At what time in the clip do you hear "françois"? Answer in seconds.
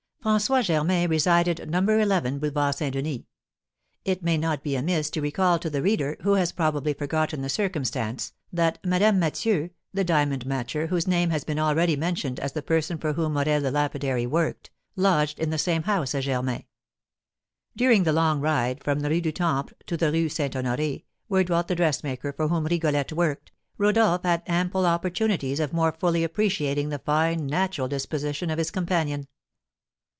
0.23-0.61